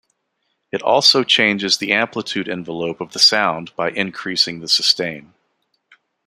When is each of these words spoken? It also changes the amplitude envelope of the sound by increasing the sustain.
It 0.71 0.81
also 0.81 1.23
changes 1.23 1.77
the 1.77 1.93
amplitude 1.93 2.49
envelope 2.49 3.01
of 3.01 3.13
the 3.13 3.19
sound 3.19 3.71
by 3.75 3.91
increasing 3.91 4.59
the 4.59 4.67
sustain. 4.67 5.35